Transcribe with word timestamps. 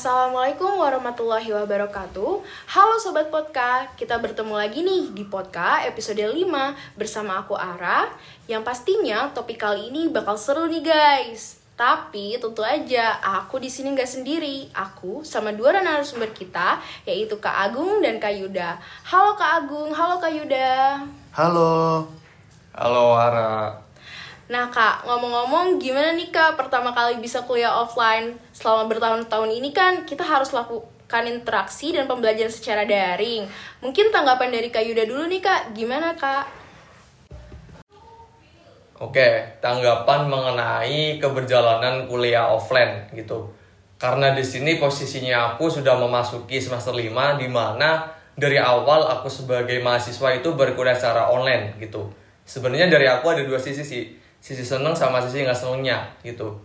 Assalamualaikum 0.00 0.80
warahmatullahi 0.80 1.52
wabarakatuh 1.52 2.40
Halo 2.72 2.96
Sobat 2.96 3.28
Podka, 3.28 3.84
kita 4.00 4.16
bertemu 4.16 4.56
lagi 4.56 4.80
nih 4.80 5.12
di 5.12 5.28
Podka 5.28 5.84
episode 5.84 6.24
5 6.24 6.40
bersama 6.96 7.44
aku 7.44 7.52
Ara 7.52 8.08
Yang 8.48 8.64
pastinya 8.64 9.28
topik 9.36 9.60
kali 9.60 9.92
ini 9.92 10.08
bakal 10.08 10.40
seru 10.40 10.72
nih 10.72 10.80
guys 10.80 11.60
tapi 11.76 12.40
tentu 12.40 12.64
aja 12.64 13.20
aku 13.20 13.60
di 13.60 13.68
sini 13.68 13.92
nggak 13.92 14.08
sendiri. 14.08 14.72
Aku 14.72 15.20
sama 15.20 15.52
dua 15.52 15.76
narasumber 15.76 16.32
kita 16.32 16.80
yaitu 17.04 17.36
Kak 17.36 17.68
Agung 17.68 18.00
dan 18.00 18.16
Kak 18.16 18.32
Yuda. 18.40 18.80
Halo 19.04 19.36
Kak 19.36 19.64
Agung, 19.64 19.92
halo 19.92 20.16
Kak 20.16 20.32
Yuda. 20.32 21.00
Halo. 21.36 22.04
Halo 22.72 23.04
Ara. 23.16 23.89
Nah 24.50 24.66
kak, 24.66 25.06
ngomong-ngomong 25.06 25.78
gimana 25.78 26.10
nih 26.18 26.34
kak 26.34 26.58
pertama 26.58 26.90
kali 26.90 27.22
bisa 27.22 27.46
kuliah 27.46 27.70
offline 27.70 28.34
selama 28.50 28.90
bertahun-tahun 28.90 29.46
ini 29.46 29.70
kan 29.70 30.02
kita 30.02 30.26
harus 30.26 30.50
lakukan 30.50 31.22
interaksi 31.22 31.94
dan 31.94 32.10
pembelajaran 32.10 32.50
secara 32.50 32.82
daring. 32.82 33.46
Mungkin 33.78 34.10
tanggapan 34.10 34.50
dari 34.50 34.74
Kak 34.74 34.82
Yuda 34.82 35.06
dulu 35.06 35.30
nih 35.30 35.38
kak, 35.38 35.70
gimana 35.70 36.18
kak? 36.18 36.50
Oke, 38.98 39.54
tanggapan 39.62 40.26
mengenai 40.26 41.22
keberjalanan 41.22 42.10
kuliah 42.10 42.50
offline 42.50 43.06
gitu. 43.14 43.54
Karena 44.02 44.34
di 44.34 44.42
sini 44.42 44.82
posisinya 44.82 45.54
aku 45.54 45.70
sudah 45.70 45.94
memasuki 45.94 46.58
semester 46.58 46.90
5 46.90 47.38
di 47.38 47.46
mana 47.46 48.02
dari 48.34 48.58
awal 48.58 49.06
aku 49.14 49.30
sebagai 49.30 49.78
mahasiswa 49.78 50.34
itu 50.34 50.58
berkuliah 50.58 50.98
secara 50.98 51.30
online 51.30 51.78
gitu. 51.78 52.10
Sebenarnya 52.42 52.90
dari 52.90 53.06
aku 53.06 53.30
ada 53.30 53.46
dua 53.46 53.62
sisi 53.62 53.86
sih 53.86 54.19
sisi 54.40 54.64
seneng 54.64 54.96
sama 54.96 55.20
sisi 55.20 55.44
nggak 55.44 55.56
senengnya 55.56 56.02
gitu. 56.24 56.56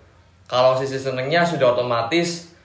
Kalau 0.47 0.73
sisi 0.79 0.95
senengnya 0.95 1.43
sudah 1.43 1.75
otomatis 1.75 2.55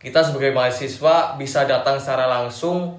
kita 0.00 0.24
sebagai 0.24 0.56
mahasiswa 0.56 1.36
bisa 1.36 1.68
datang 1.68 2.00
secara 2.00 2.26
langsung 2.26 2.98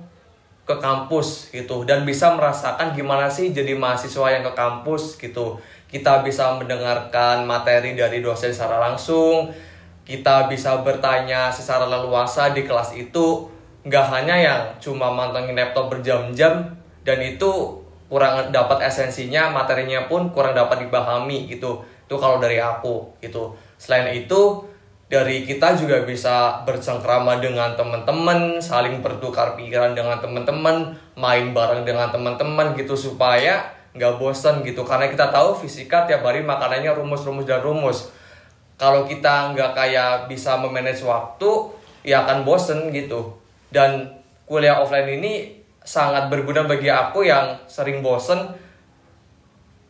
ke 0.63 0.75
kampus 0.79 1.51
gitu. 1.51 1.83
Dan 1.83 2.07
bisa 2.07 2.33
merasakan 2.33 2.95
gimana 2.95 3.27
sih 3.27 3.51
jadi 3.51 3.75
mahasiswa 3.75 4.31
yang 4.31 4.43
ke 4.47 4.53
kampus 4.55 5.19
gitu. 5.19 5.59
Kita 5.91 6.23
bisa 6.23 6.55
mendengarkan 6.55 7.43
materi 7.43 7.99
dari 7.99 8.23
dosen 8.23 8.55
secara 8.55 8.79
langsung 8.79 9.51
kita 10.01 10.49
bisa 10.49 10.81
bertanya 10.81 11.53
secara 11.53 11.85
leluasa 11.85 12.51
di 12.51 12.65
kelas 12.65 12.97
itu. 12.97 13.47
Nggak 13.81 14.05
hanya 14.13 14.35
yang 14.37 14.61
cuma 14.77 15.09
mantengin 15.09 15.57
laptop 15.57 15.89
berjam-jam 15.89 16.69
dan 17.01 17.17
itu 17.17 17.80
kurang 18.11 18.51
dapat 18.51 18.83
esensinya 18.83 19.55
materinya 19.55 20.03
pun 20.11 20.35
kurang 20.35 20.51
dapat 20.51 20.83
dipahami 20.83 21.47
gitu. 21.47 21.79
Itu 22.11 22.19
kalau 22.19 22.43
dari 22.43 22.59
aku 22.59 23.07
gitu. 23.23 23.55
Selain 23.79 24.11
itu 24.11 24.67
dari 25.07 25.47
kita 25.47 25.79
juga 25.79 26.03
bisa 26.03 26.59
bercengkrama 26.67 27.39
dengan 27.39 27.71
teman-teman 27.79 28.59
saling 28.59 28.99
bertukar 28.99 29.55
pikiran 29.55 29.95
dengan 29.95 30.19
teman-teman 30.19 30.91
main 31.15 31.55
bareng 31.55 31.87
dengan 31.87 32.11
teman-teman 32.11 32.75
gitu 32.75 32.99
supaya 32.99 33.63
nggak 33.95 34.19
bosan 34.19 34.59
gitu. 34.67 34.83
Karena 34.83 35.07
kita 35.07 35.31
tahu 35.31 35.55
fisika 35.55 36.03
tiap 36.03 36.27
hari 36.27 36.43
makanannya 36.43 36.91
rumus-rumus 36.91 37.47
dan 37.47 37.63
rumus. 37.63 38.11
Kalau 38.75 39.07
kita 39.07 39.55
nggak 39.55 39.71
kayak 39.71 40.27
bisa 40.27 40.59
memanage 40.59 41.07
waktu 41.07 41.79
ya 42.03 42.27
akan 42.27 42.43
bosen 42.43 42.91
gitu. 42.91 43.39
Dan 43.71 44.19
kuliah 44.43 44.83
offline 44.83 45.07
ini 45.15 45.60
sangat 45.81 46.29
berguna 46.29 46.65
bagi 46.69 46.87
aku 46.87 47.25
yang 47.25 47.57
sering 47.65 48.05
bosen. 48.05 48.53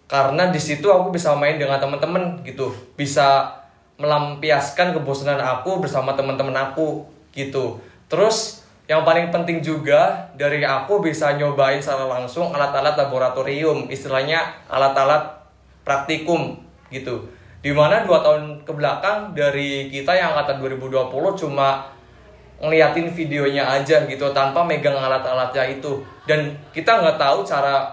Karena 0.07 0.51
di 0.51 0.59
situ 0.59 0.91
aku 0.91 1.11
bisa 1.15 1.31
main 1.39 1.55
dengan 1.55 1.79
teman-teman 1.79 2.43
gitu. 2.43 2.71
Bisa 2.99 3.47
melampiaskan 3.95 4.97
kebosanan 4.97 5.39
aku 5.39 5.79
bersama 5.79 6.17
teman-teman 6.17 6.55
aku 6.57 7.05
gitu. 7.31 7.79
Terus 8.11 8.65
yang 8.91 9.07
paling 9.07 9.31
penting 9.31 9.63
juga 9.63 10.27
dari 10.35 10.67
aku 10.67 10.99
bisa 10.99 11.39
nyobain 11.39 11.79
secara 11.79 12.11
langsung 12.11 12.51
alat-alat 12.51 12.99
laboratorium. 12.99 13.87
Istilahnya 13.87 14.67
alat-alat 14.67 15.31
praktikum 15.87 16.59
gitu. 16.91 17.23
Di 17.61 17.71
mana 17.71 18.03
dua 18.03 18.19
tahun 18.25 18.65
ke 18.65 18.73
belakang 18.73 19.31
dari 19.37 19.87
kita 19.87 20.11
yang 20.17 20.33
angkatan 20.33 20.59
2020 20.59 21.07
cuma 21.39 21.87
ngeliatin 22.61 23.09
videonya 23.09 23.65
aja 23.65 24.05
gitu 24.05 24.29
tanpa 24.31 24.61
megang 24.61 24.93
alat-alatnya 24.93 25.81
itu. 25.81 26.05
Dan 26.29 26.53
kita 26.71 27.01
nggak 27.01 27.17
tahu 27.17 27.41
cara 27.41 27.89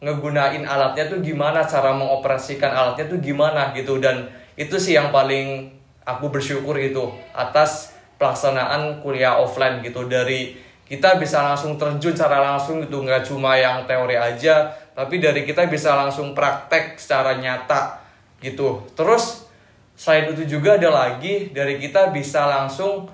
ngegunain 0.00 0.64
alatnya 0.64 1.06
tuh 1.12 1.20
gimana 1.20 1.60
cara 1.60 1.92
mengoperasikan 1.92 2.72
alatnya 2.72 3.06
tuh 3.06 3.20
gimana 3.20 3.70
gitu. 3.76 4.00
Dan 4.00 4.26
itu 4.56 4.80
sih 4.80 4.96
yang 4.96 5.12
paling 5.12 5.68
aku 6.08 6.32
bersyukur 6.32 6.74
itu 6.80 7.12
atas 7.36 7.92
pelaksanaan 8.16 9.04
kuliah 9.04 9.36
offline 9.36 9.84
gitu. 9.84 10.08
Dari 10.08 10.56
kita 10.88 11.20
bisa 11.20 11.44
langsung 11.44 11.76
terjun 11.76 12.16
secara 12.16 12.40
langsung 12.40 12.80
gitu 12.80 13.04
nggak 13.04 13.20
cuma 13.28 13.60
yang 13.60 13.84
teori 13.84 14.16
aja 14.16 14.72
tapi 14.96 15.20
dari 15.20 15.44
kita 15.44 15.68
bisa 15.68 15.92
langsung 15.94 16.32
praktek 16.32 16.96
secara 16.96 17.36
nyata 17.36 18.00
gitu. 18.40 18.82
Terus 18.96 19.46
selain 19.94 20.32
itu 20.32 20.58
juga 20.58 20.74
ada 20.80 20.90
lagi 20.90 21.52
dari 21.52 21.76
kita 21.76 22.10
bisa 22.10 22.48
langsung 22.48 23.06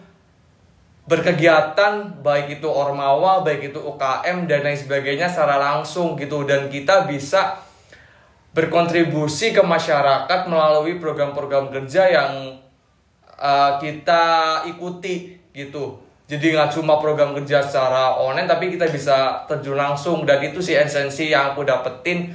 berkegiatan 1.04 2.24
baik 2.24 2.60
itu 2.60 2.68
ormawa 2.68 3.44
baik 3.44 3.72
itu 3.72 3.80
UKM 3.80 4.48
dan 4.48 4.64
lain 4.64 4.78
sebagainya 4.78 5.28
secara 5.28 5.60
langsung 5.60 6.16
gitu. 6.16 6.48
Dan 6.48 6.72
kita 6.72 7.04
bisa 7.04 7.60
berkontribusi 8.56 9.52
ke 9.52 9.60
masyarakat 9.60 10.46
melalui 10.48 10.96
program-program 11.02 11.74
kerja 11.74 12.08
yang 12.08 12.32
uh, 13.36 13.76
kita 13.76 14.62
ikuti 14.70 15.36
gitu. 15.52 16.00
Jadi 16.24 16.56
nggak 16.56 16.72
cuma 16.72 16.96
program 16.96 17.36
kerja 17.36 17.60
secara 17.60 18.16
online 18.16 18.48
tapi 18.48 18.72
kita 18.72 18.88
bisa 18.88 19.44
terjun 19.44 19.76
langsung. 19.76 20.24
Dan 20.24 20.40
itu 20.40 20.64
sih 20.64 20.72
esensi 20.72 21.28
yang 21.28 21.52
aku 21.52 21.68
dapetin 21.68 22.32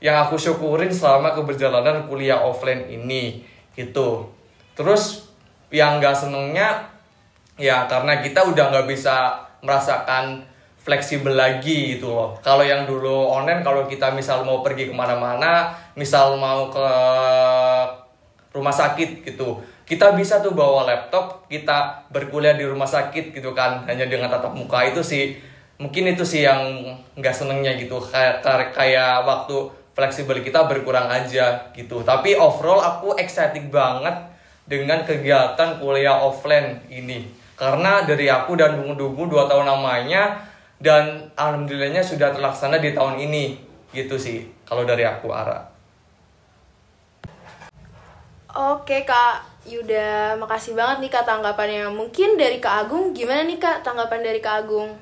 yang 0.00 0.16
aku 0.26 0.40
syukurin 0.40 0.90
selama 0.90 1.36
keberjalanan 1.36 2.08
kuliah 2.10 2.42
offline 2.42 2.90
ini 2.90 3.44
gitu. 3.78 4.26
Terus 4.74 5.30
yang 5.70 6.02
nggak 6.02 6.16
senengnya 6.16 6.90
ya 7.60 7.84
karena 7.84 8.24
kita 8.24 8.40
udah 8.40 8.72
nggak 8.72 8.88
bisa 8.88 9.36
merasakan 9.60 10.40
fleksibel 10.80 11.36
lagi 11.36 12.00
gitu 12.00 12.08
loh. 12.08 12.32
Kalau 12.40 12.64
yang 12.64 12.88
dulu 12.88 13.28
online 13.28 13.60
kalau 13.60 13.84
kita 13.84 14.08
misal 14.16 14.48
mau 14.48 14.64
pergi 14.64 14.88
ke 14.88 14.94
mana-mana 14.96 15.76
misal 15.92 16.40
mau 16.40 16.72
ke 16.72 16.88
rumah 18.50 18.72
sakit 18.72 19.22
gitu 19.22 19.60
kita 19.90 20.14
bisa 20.14 20.38
tuh 20.38 20.54
bawa 20.54 20.86
laptop 20.86 21.50
kita 21.50 22.06
berkuliah 22.14 22.54
di 22.54 22.62
rumah 22.62 22.86
sakit 22.86 23.34
gitu 23.34 23.50
kan 23.58 23.82
hanya 23.90 24.06
dengan 24.06 24.30
tatap 24.30 24.54
muka. 24.54 24.86
Itu 24.86 25.02
sih 25.02 25.34
mungkin 25.82 26.14
itu 26.14 26.22
sih 26.22 26.46
yang 26.46 26.62
nggak 27.18 27.34
senengnya 27.34 27.74
gitu. 27.74 27.98
Kayak 27.98 28.38
kayak 28.70 29.26
waktu 29.26 29.66
fleksibel 29.98 30.38
kita 30.46 30.70
berkurang 30.70 31.10
aja 31.10 31.74
gitu. 31.74 32.06
Tapi 32.06 32.38
overall 32.38 32.78
aku 32.78 33.18
excited 33.18 33.66
banget 33.66 34.14
dengan 34.70 35.02
kegiatan 35.02 35.82
kuliah 35.82 36.22
offline 36.22 36.78
ini 36.86 37.39
karena 37.60 38.08
dari 38.08 38.24
aku 38.32 38.56
dan 38.56 38.80
Dungu-Dungu 38.80 39.28
dua 39.28 39.44
tahun 39.44 39.68
lamanya 39.68 40.40
dan 40.80 41.28
alhamdulillahnya 41.36 42.00
sudah 42.00 42.32
terlaksana 42.32 42.80
di 42.80 42.96
tahun 42.96 43.20
ini 43.20 43.60
gitu 43.92 44.16
sih 44.16 44.48
kalau 44.64 44.88
dari 44.88 45.04
aku 45.04 45.28
Ara. 45.28 45.68
Oke 48.50 49.04
kak 49.04 49.44
Yuda, 49.68 50.40
makasih 50.40 50.72
banget 50.72 51.04
nih 51.04 51.10
kak 51.12 51.28
tanggapannya. 51.28 51.92
Mungkin 51.92 52.40
dari 52.40 52.64
kak 52.64 52.88
Agung 52.88 53.12
gimana 53.12 53.44
nih 53.44 53.60
kak 53.60 53.84
tanggapan 53.84 54.24
dari 54.24 54.40
kak 54.40 54.64
Agung? 54.64 54.96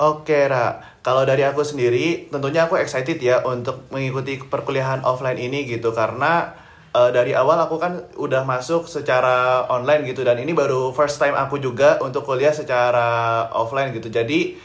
Oke 0.00 0.48
Ra, 0.50 0.80
kalau 1.06 1.22
dari 1.22 1.46
aku 1.46 1.62
sendiri 1.62 2.26
tentunya 2.34 2.66
aku 2.66 2.74
excited 2.82 3.22
ya 3.22 3.46
untuk 3.46 3.86
mengikuti 3.94 4.42
perkuliahan 4.42 5.06
offline 5.06 5.38
ini 5.38 5.70
gitu 5.70 5.94
karena 5.94 6.50
uh, 6.94 7.10
dari 7.10 7.32
awal 7.34 7.58
aku 7.62 7.76
kan 7.78 8.02
udah 8.18 8.42
masuk 8.42 8.86
secara 8.90 9.66
online 9.70 10.06
gitu 10.10 10.26
dan 10.26 10.38
ini 10.38 10.50
baru 10.54 10.90
first 10.90 11.22
time 11.22 11.34
aku 11.38 11.62
juga 11.62 11.98
untuk 12.02 12.26
kuliah 12.26 12.54
secara 12.54 13.46
offline 13.54 13.94
gitu. 13.94 14.10
Jadi 14.10 14.58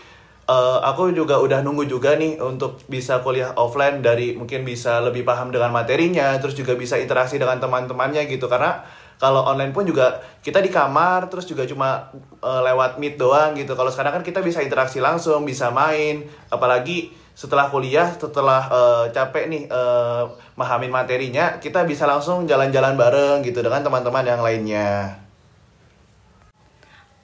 uh, 0.50 0.82
aku 0.82 1.14
juga 1.14 1.38
udah 1.42 1.62
nunggu 1.62 1.86
juga 1.86 2.18
nih 2.18 2.42
untuk 2.42 2.82
bisa 2.90 3.22
kuliah 3.22 3.54
offline 3.58 4.02
dari 4.02 4.34
mungkin 4.34 4.66
bisa 4.66 5.02
lebih 5.02 5.26
paham 5.26 5.54
dengan 5.54 5.70
materinya 5.74 6.38
terus 6.42 6.58
juga 6.58 6.74
bisa 6.74 6.98
interaksi 6.98 7.38
dengan 7.38 7.62
teman-temannya 7.62 8.26
gitu. 8.30 8.50
Karena 8.50 8.82
kalau 9.16 9.48
online 9.48 9.72
pun 9.72 9.88
juga 9.88 10.20
kita 10.44 10.60
di 10.60 10.68
kamar 10.68 11.32
terus 11.32 11.48
juga 11.48 11.64
cuma 11.64 12.12
uh, 12.44 12.62
lewat 12.66 13.00
meet 13.00 13.16
doang 13.16 13.56
gitu. 13.56 13.78
Kalau 13.78 13.88
sekarang 13.94 14.20
kan 14.20 14.24
kita 14.26 14.44
bisa 14.44 14.60
interaksi 14.60 15.00
langsung 15.00 15.48
bisa 15.48 15.72
main 15.72 16.26
apalagi 16.52 17.25
setelah 17.36 17.68
kuliah 17.68 18.16
setelah 18.16 18.64
uh, 18.72 19.06
capek 19.12 19.52
nih 19.52 19.64
uh, 19.68 20.24
mahamin 20.56 20.88
materinya 20.88 21.60
kita 21.60 21.84
bisa 21.84 22.08
langsung 22.08 22.48
jalan-jalan 22.48 22.96
bareng 22.96 23.44
gitu 23.44 23.60
dengan 23.60 23.84
teman-teman 23.84 24.24
yang 24.24 24.40
lainnya. 24.40 25.20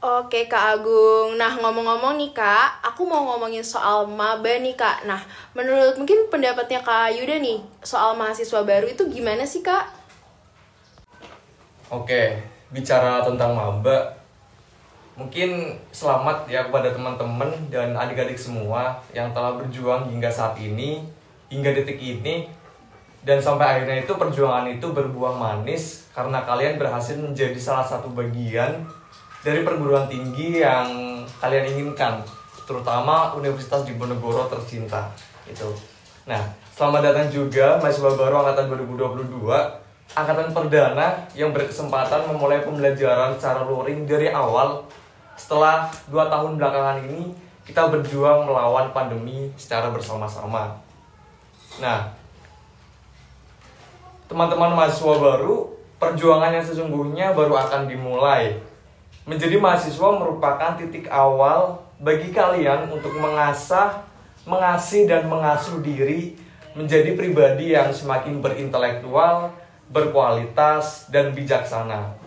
Oke 0.01 0.49
Kak 0.49 0.81
Agung, 0.81 1.37
nah 1.37 1.53
ngomong-ngomong 1.61 2.17
nih 2.17 2.33
Kak, 2.33 2.81
aku 2.81 3.05
mau 3.05 3.21
ngomongin 3.21 3.61
soal 3.61 4.09
maba 4.09 4.49
nih 4.49 4.73
Kak. 4.73 5.05
Nah 5.05 5.21
menurut 5.53 5.93
mungkin 5.93 6.25
pendapatnya 6.25 6.81
Kak 6.81 7.13
Yuda 7.15 7.37
nih, 7.37 7.61
soal 7.85 8.17
mahasiswa 8.17 8.65
baru 8.65 8.89
itu 8.89 9.05
gimana 9.13 9.45
sih 9.45 9.61
Kak? 9.61 9.93
Oke, 11.93 12.41
bicara 12.73 13.21
tentang 13.21 13.53
maba, 13.53 14.20
mungkin 15.19 15.75
selamat 15.91 16.47
ya 16.47 16.67
kepada 16.67 16.95
teman-teman 16.95 17.51
dan 17.67 17.93
adik-adik 17.93 18.39
semua 18.39 18.95
yang 19.11 19.35
telah 19.35 19.59
berjuang 19.59 20.07
hingga 20.07 20.31
saat 20.31 20.55
ini, 20.57 21.03
hingga 21.51 21.75
detik 21.75 21.99
ini, 21.99 22.47
dan 23.21 23.37
sampai 23.37 23.77
akhirnya 23.77 24.01
itu 24.01 24.13
perjuangan 24.17 24.65
itu 24.71 24.87
berbuah 24.89 25.37
manis 25.37 26.09
karena 26.15 26.41
kalian 26.41 26.81
berhasil 26.81 27.13
menjadi 27.19 27.59
salah 27.59 27.85
satu 27.85 28.09
bagian 28.15 28.81
dari 29.45 29.61
perguruan 29.61 30.09
tinggi 30.09 30.61
yang 30.63 30.89
kalian 31.37 31.69
inginkan, 31.75 32.21
terutama 32.65 33.33
Universitas 33.37 33.85
Diponegoro 33.85 34.49
tercinta 34.49 35.09
itu. 35.45 35.69
Nah, 36.29 36.41
selamat 36.77 37.01
datang 37.11 37.27
juga 37.33 37.81
mahasiswa 37.81 38.13
baru 38.13 38.45
angkatan 38.45 38.69
2022, 38.69 39.41
angkatan 40.13 40.49
perdana 40.53 41.25
yang 41.33 41.49
berkesempatan 41.49 42.29
memulai 42.29 42.61
pembelajaran 42.61 43.37
secara 43.37 43.65
luring 43.65 44.05
dari 44.05 44.29
awal 44.29 44.85
setelah 45.41 45.89
dua 46.05 46.29
tahun 46.29 46.61
belakangan 46.61 47.01
ini 47.09 47.33
kita 47.65 47.89
berjuang 47.89 48.45
melawan 48.45 48.93
pandemi 48.93 49.49
secara 49.57 49.89
bersama-sama. 49.89 50.77
Nah, 51.81 52.13
teman-teman 54.29 54.77
mahasiswa 54.77 55.17
baru, 55.17 55.73
perjuangan 55.97 56.53
yang 56.53 56.65
sesungguhnya 56.65 57.33
baru 57.33 57.57
akan 57.57 57.89
dimulai. 57.89 58.61
Menjadi 59.25 59.57
mahasiswa 59.57 60.09
merupakan 60.13 60.77
titik 60.77 61.09
awal 61.09 61.81
bagi 61.97 62.29
kalian 62.29 62.89
untuk 62.93 63.17
mengasah 63.17 64.05
mengasih 64.45 65.05
dan 65.05 65.29
mengasuh 65.29 65.81
diri 65.85 66.33
menjadi 66.73 67.13
pribadi 67.13 67.75
yang 67.75 67.91
semakin 67.91 68.39
berintelektual, 68.39 69.51
berkualitas, 69.91 71.11
dan 71.11 71.35
bijaksana. 71.35 72.20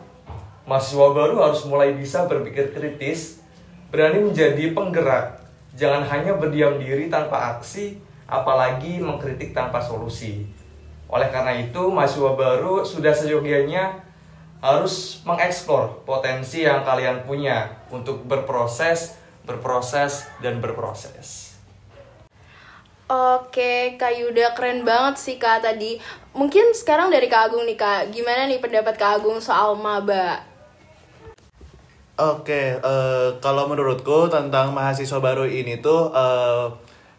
Mahasiswa 0.65 1.13
baru 1.13 1.45
harus 1.45 1.69
mulai 1.69 1.93
bisa 1.93 2.25
berpikir 2.25 2.73
kritis, 2.73 3.45
berani 3.93 4.25
menjadi 4.25 4.73
penggerak, 4.73 5.45
jangan 5.77 6.01
hanya 6.09 6.41
berdiam 6.41 6.81
diri 6.81 7.13
tanpa 7.13 7.57
aksi, 7.57 8.01
apalagi 8.25 8.97
mengkritik 8.97 9.53
tanpa 9.53 9.77
solusi. 9.85 10.49
Oleh 11.05 11.29
karena 11.29 11.53
itu, 11.61 11.93
mahasiswa 11.93 12.33
baru 12.33 12.81
sudah 12.81 13.13
seyogianya 13.13 14.01
harus 14.65 15.21
mengeksplor 15.29 16.01
potensi 16.09 16.65
yang 16.65 16.81
kalian 16.81 17.29
punya 17.29 17.69
untuk 17.93 18.25
berproses, 18.25 19.21
berproses, 19.45 20.25
dan 20.41 20.65
berproses. 20.65 21.53
Oke, 23.05 24.01
Kak 24.01 24.17
Yuda 24.17 24.57
keren 24.57 24.81
banget 24.89 25.21
sih 25.21 25.37
Kak 25.37 25.61
tadi. 25.61 26.01
Mungkin 26.33 26.73
sekarang 26.73 27.13
dari 27.13 27.29
Kak 27.29 27.53
Agung 27.53 27.69
nih 27.69 27.77
Kak, 27.77 28.09
gimana 28.09 28.49
nih 28.49 28.65
pendapat 28.65 28.97
Kak 28.97 29.21
Agung 29.21 29.37
soal 29.45 29.77
maba? 29.77 30.54
Oke, 32.15 32.79
eh, 32.79 33.29
kalau 33.43 33.67
menurutku 33.67 34.31
tentang 34.31 34.71
mahasiswa 34.71 35.19
baru 35.19 35.51
ini 35.51 35.83
tuh 35.83 36.15
eh, 36.15 36.67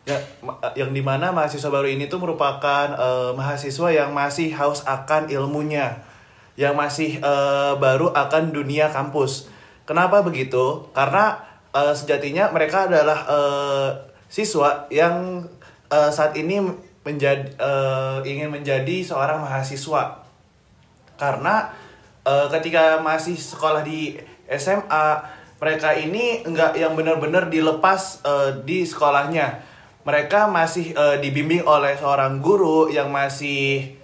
ya, 0.07 0.15
ma- 0.39 0.55
yang 0.71 0.95
di 0.95 1.03
mana 1.03 1.35
mahasiswa 1.35 1.67
baru 1.67 1.83
ini 1.91 2.07
tuh 2.07 2.23
merupakan 2.23 2.95
eh, 2.95 3.31
mahasiswa 3.35 3.91
yang 3.91 4.15
masih 4.15 4.55
haus 4.55 4.87
akan 4.87 5.27
ilmunya, 5.27 5.99
yang 6.55 6.79
masih 6.79 7.19
eh, 7.19 7.73
baru 7.75 8.15
akan 8.15 8.55
dunia 8.55 8.87
kampus. 8.87 9.51
Kenapa 9.83 10.23
begitu? 10.23 10.87
Karena 10.95 11.43
eh, 11.75 11.91
sejatinya 11.91 12.55
mereka 12.55 12.87
adalah 12.87 13.19
eh, 13.27 13.89
siswa 14.31 14.87
yang 14.87 15.43
eh, 15.91 16.07
saat 16.07 16.31
ini 16.39 16.63
menjadi 17.03 17.51
eh, 17.59 18.17
ingin 18.23 18.47
menjadi 18.47 19.03
seorang 19.03 19.43
mahasiswa 19.43 20.23
karena 21.19 21.67
eh, 22.23 22.47
ketika 22.47 23.03
masih 23.03 23.35
sekolah 23.35 23.83
di 23.83 24.15
SMA 24.49 25.07
mereka 25.57 25.95
ini 25.95 26.43
enggak 26.45 26.77
yang 26.77 26.93
benar-benar 26.93 27.49
dilepas 27.49 28.21
eh, 28.21 28.51
di 28.61 28.85
sekolahnya 28.85 29.63
mereka 30.05 30.45
masih 30.45 30.93
eh, 30.93 31.17
dibimbing 31.17 31.65
oleh 31.65 31.97
seorang 31.97 32.37
guru 32.39 32.93
yang 32.93 33.09
masih 33.09 33.97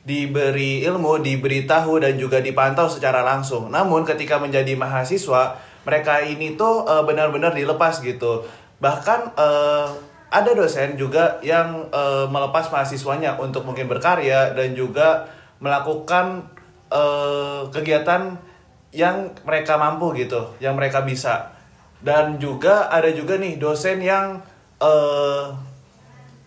diberi 0.00 0.80
ilmu, 0.86 1.20
diberitahu 1.20 2.00
dan 2.00 2.16
juga 2.16 2.40
dipantau 2.40 2.88
secara 2.88 3.20
langsung. 3.20 3.68
Namun 3.68 4.08
ketika 4.08 4.40
menjadi 4.40 4.72
mahasiswa, 4.74 5.60
mereka 5.84 6.24
ini 6.24 6.56
tuh 6.56 6.86
eh, 6.88 7.02
benar-benar 7.04 7.52
dilepas 7.52 8.00
gitu. 8.00 8.46
Bahkan 8.80 9.20
eh, 9.36 9.88
ada 10.30 10.50
dosen 10.54 10.94
juga 10.94 11.42
yang 11.44 11.90
eh, 11.90 12.26
melepas 12.30 12.70
mahasiswanya 12.72 13.36
untuk 13.42 13.66
mungkin 13.66 13.90
berkarya 13.90 14.54
dan 14.56 14.72
juga 14.72 15.28
melakukan 15.60 16.56
kegiatan 17.70 18.34
yang 18.90 19.30
mereka 19.46 19.78
mampu 19.78 20.14
gitu, 20.18 20.54
yang 20.58 20.74
mereka 20.74 21.02
bisa. 21.06 21.54
Dan 22.00 22.40
juga 22.42 22.90
ada 22.90 23.10
juga 23.12 23.38
nih 23.38 23.60
dosen 23.60 24.02
yang 24.02 24.42
eh 24.80 25.44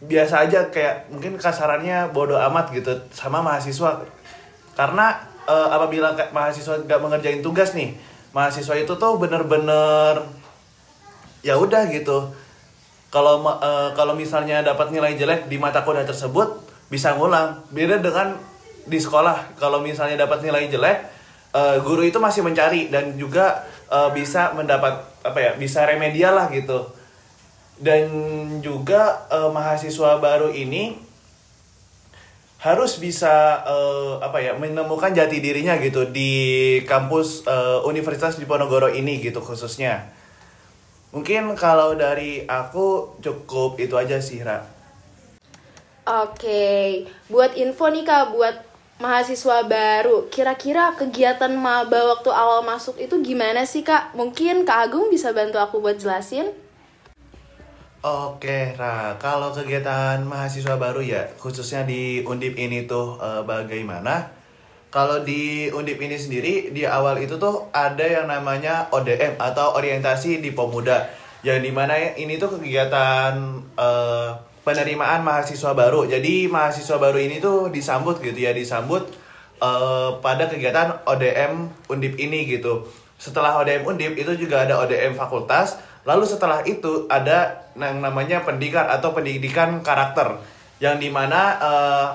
biasa 0.03 0.43
aja 0.43 0.67
kayak 0.67 1.07
mungkin 1.07 1.39
kasarannya 1.39 2.11
bodoh 2.11 2.35
amat 2.51 2.75
gitu 2.75 2.91
sama 3.15 3.39
mahasiswa. 3.39 4.03
Karena 4.75 5.15
eh, 5.47 5.69
apabila 5.71 6.11
mahasiswa 6.35 6.83
nggak 6.83 6.99
mengerjain 6.99 7.39
tugas 7.39 7.71
nih 7.71 7.95
mahasiswa 8.33 8.75
itu 8.75 8.93
tuh 8.97 9.13
bener-bener 9.21 10.25
ya 11.45 11.55
udah 11.55 11.87
gitu. 11.87 12.33
Kalau 13.13 13.45
eh, 13.61 13.89
kalau 13.95 14.17
misalnya 14.17 14.65
dapat 14.65 14.91
nilai 14.91 15.15
jelek 15.15 15.47
di 15.47 15.55
mata 15.61 15.85
kuliah 15.85 16.03
tersebut 16.03 16.59
bisa 16.91 17.15
ngulang. 17.15 17.63
Beda 17.71 18.01
dengan 18.01 18.35
di 18.83 18.99
sekolah. 18.99 19.55
Kalau 19.55 19.79
misalnya 19.79 20.27
dapat 20.27 20.43
nilai 20.43 20.67
jelek 20.67 21.22
eh, 21.53 21.77
guru 21.79 22.01
itu 22.03 22.17
masih 22.17 22.41
mencari 22.41 22.89
dan 22.89 23.15
juga 23.15 23.63
eh, 23.88 24.09
bisa 24.11 24.51
mendapat 24.57 25.05
apa 25.23 25.39
ya 25.39 25.51
bisa 25.55 25.85
remedial 25.88 26.35
lah 26.35 26.51
gitu 26.51 26.89
dan 27.79 28.09
juga 28.61 29.25
eh, 29.31 29.50
mahasiswa 29.50 30.17
baru 30.19 30.51
ini 30.51 31.13
harus 32.63 32.95
bisa 32.95 33.59
eh, 33.67 34.13
apa 34.23 34.39
ya 34.39 34.55
menemukan 34.55 35.11
jati 35.11 35.44
dirinya 35.44 35.75
gitu 35.83 36.07
di 36.07 36.31
kampus 36.88 37.44
eh, 37.44 37.79
Universitas 37.83 38.39
Diponegoro 38.39 38.88
ini 38.88 39.19
gitu 39.19 39.44
khususnya. 39.44 40.07
Mungkin 41.13 41.53
kalau 41.59 41.94
dari 41.94 42.47
aku 42.47 43.19
cukup 43.21 43.77
itu 43.77 43.94
aja 44.00 44.17
sih 44.17 44.41
Ra. 44.41 44.65
Oke, 46.03 47.05
buat 47.29 47.53
info 47.53 47.88
nih 47.91 48.03
Kak, 48.03 48.33
buat 48.33 48.72
mahasiswa 49.01 49.65
baru, 49.65 50.29
kira-kira 50.29 50.93
kegiatan 50.93 51.53
maba 51.57 52.13
waktu 52.13 52.29
awal 52.29 52.61
masuk 52.61 52.99
itu 53.01 53.17
gimana 53.25 53.65
sih 53.65 53.81
Kak? 53.81 54.13
Mungkin 54.13 54.67
Kak 54.67 54.89
Agung 54.89 55.09
bisa 55.09 55.33
bantu 55.33 55.57
aku 55.57 55.81
buat 55.81 55.97
jelasin? 55.97 56.53
Oke, 58.03 58.75
Ra. 58.75 59.15
Kalau 59.15 59.55
kegiatan 59.55 60.19
mahasiswa 60.27 60.75
baru 60.75 61.00
ya, 61.00 61.23
khususnya 61.39 61.88
di 61.88 62.19
Undip 62.27 62.59
ini 62.59 62.83
tuh 62.83 63.15
eh, 63.15 63.41
bagaimana? 63.47 64.27
Kalau 64.91 65.23
di 65.23 65.71
Undip 65.71 65.97
ini 66.03 66.19
sendiri, 66.19 66.75
di 66.75 66.83
awal 66.83 67.23
itu 67.23 67.39
tuh 67.39 67.71
ada 67.71 68.03
yang 68.03 68.27
namanya 68.27 68.91
ODM 68.91 69.39
atau 69.39 69.79
Orientasi 69.79 70.43
di 70.43 70.51
Pemuda. 70.51 71.09
Yang 71.47 71.59
di 71.63 71.71
mana 71.71 71.95
ini 72.19 72.35
tuh 72.35 72.59
kegiatan 72.59 73.33
eh, 73.79 74.29
penerimaan 74.63 75.22
mahasiswa 75.22 75.75
baru. 75.75 76.08
Jadi 76.08 76.48
mahasiswa 76.48 76.98
baru 76.98 77.20
ini 77.20 77.43
tuh 77.43 77.70
disambut 77.70 78.24
gitu 78.24 78.36
ya, 78.36 78.55
disambut 78.55 79.03
eh, 79.60 80.10
pada 80.24 80.48
kegiatan 80.48 81.03
ODM 81.03 81.70
Undip 81.91 82.15
ini 82.17 82.48
gitu. 82.48 82.88
Setelah 83.20 83.60
ODM 83.62 83.88
Undip 83.88 84.15
itu 84.15 84.32
juga 84.36 84.63
ada 84.67 84.79
ODM 84.84 85.15
fakultas. 85.15 85.77
Lalu 86.03 86.27
setelah 86.27 86.60
itu 86.67 87.08
ada 87.08 87.63
yang 87.79 88.03
namanya 88.03 88.43
pendidikan 88.43 88.91
atau 88.91 89.15
pendidikan 89.15 89.79
karakter. 89.84 90.39
Yang 90.79 91.08
di 91.08 91.10
mana 91.12 91.41
eh, 91.60 92.08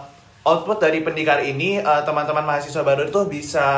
output 0.45 0.81
dari 0.81 1.05
pendidikan 1.05 1.41
ini 1.45 1.81
eh, 1.81 2.03
teman-teman 2.05 2.45
mahasiswa 2.45 2.85
baru 2.85 3.09
itu 3.09 3.21
bisa 3.29 3.69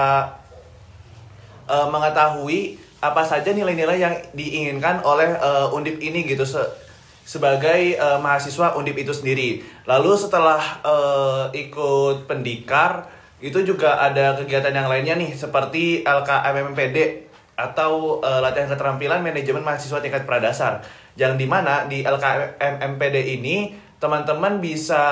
eh, 1.67 1.87
mengetahui 1.91 2.79
apa 3.01 3.25
saja 3.25 3.51
nilai-nilai 3.57 3.99
yang 3.99 4.15
diinginkan 4.35 5.03
oleh 5.03 5.35
eh, 5.35 5.67
Undip 5.75 5.99
ini 6.03 6.27
gitu 6.27 6.47
se- 6.47 6.90
sebagai 7.31 7.95
eh, 7.95 8.19
mahasiswa 8.19 8.75
Undip 8.75 8.99
itu 8.99 9.15
sendiri. 9.15 9.63
Lalu 9.87 10.19
setelah 10.19 10.59
eh, 10.83 11.71
ikut 11.71 12.27
pendikar 12.27 13.07
itu 13.39 13.63
juga 13.63 14.03
ada 14.03 14.35
kegiatan 14.35 14.75
yang 14.75 14.91
lainnya 14.91 15.15
nih 15.15 15.39
seperti 15.39 16.03
LKMMPD 16.03 17.31
atau 17.55 18.19
eh, 18.19 18.41
latihan 18.43 18.67
keterampilan 18.67 19.23
manajemen 19.23 19.63
mahasiswa 19.63 20.03
tingkat 20.03 20.27
pradasar. 20.27 20.83
Yang 21.15 21.39
di 21.39 21.47
mana 21.47 21.87
di 21.87 22.03
LKMMPD 22.03 23.39
ini 23.39 23.79
teman-teman 24.03 24.59
bisa 24.59 25.07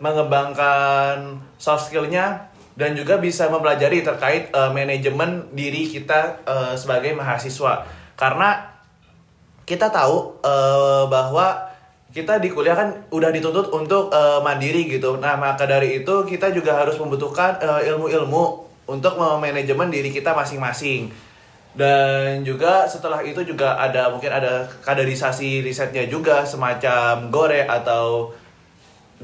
mengembangkan 0.00 1.36
soft 1.60 1.92
skillnya 1.92 2.48
dan 2.72 2.96
juga 2.96 3.20
bisa 3.20 3.52
mempelajari 3.52 4.00
terkait 4.00 4.48
eh, 4.48 4.70
manajemen 4.72 5.52
diri 5.52 5.84
kita 5.84 6.40
eh, 6.48 6.74
sebagai 6.80 7.12
mahasiswa 7.12 7.84
karena 8.16 8.71
kita 9.64 9.88
tahu 9.88 10.42
eh, 10.42 11.04
bahwa 11.06 11.70
kita 12.12 12.36
di 12.36 12.52
kuliah 12.52 12.76
kan 12.76 12.92
udah 13.08 13.30
dituntut 13.32 13.72
untuk 13.72 14.12
eh, 14.12 14.40
mandiri 14.44 14.86
gitu. 14.88 15.16
Nah 15.16 15.38
maka 15.40 15.64
dari 15.64 16.04
itu 16.04 16.14
kita 16.28 16.52
juga 16.52 16.84
harus 16.84 16.98
membutuhkan 17.00 17.56
eh, 17.62 17.90
ilmu-ilmu 17.94 18.68
untuk 18.86 19.14
memanajemen 19.16 19.88
diri 19.88 20.10
kita 20.10 20.34
masing-masing. 20.34 21.08
Dan 21.72 22.44
juga 22.44 22.84
setelah 22.84 23.24
itu 23.24 23.40
juga 23.48 23.80
ada 23.80 24.12
mungkin 24.12 24.28
ada 24.28 24.68
kaderisasi 24.84 25.64
risetnya 25.64 26.04
juga 26.04 26.44
semacam 26.44 27.32
GORE 27.32 27.64
atau 27.64 28.36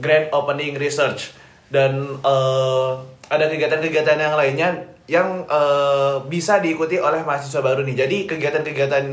Grand 0.01 0.33
Opening 0.33 0.81
Research. 0.81 1.37
Dan 1.69 2.17
uh, 2.25 2.97
ada 3.29 3.45
kegiatan-kegiatan 3.53 4.17
yang 4.17 4.33
lainnya 4.41 4.69
yang 5.05 5.45
uh, 5.45 6.25
bisa 6.25 6.65
diikuti 6.65 6.97
oleh 6.97 7.21
mahasiswa 7.21 7.61
baru 7.61 7.85
nih. 7.85 8.09
Jadi 8.09 8.17
kegiatan-kegiatan 8.25 9.05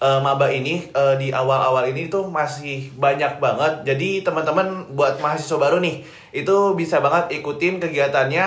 uh, 0.00 0.18
maba 0.22 0.50
ini 0.50 0.88
uh, 0.94 1.14
di 1.14 1.30
awal-awal 1.30 1.86
ini 1.90 2.10
tuh 2.10 2.26
masih 2.26 2.90
banyak 2.98 3.38
banget. 3.38 3.94
Jadi 3.94 4.22
teman-teman 4.26 4.94
buat 4.94 5.20
mahasiswa 5.20 5.58
baru 5.58 5.78
nih 5.82 6.02
itu 6.34 6.56
bisa 6.74 6.98
banget 6.98 7.38
ikutin 7.38 7.78
kegiatannya 7.78 8.46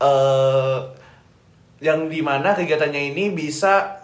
uh, 0.00 0.78
yang 1.84 2.08
di 2.08 2.24
mana 2.24 2.56
kegiatannya 2.56 3.12
ini 3.12 3.36
bisa 3.36 4.00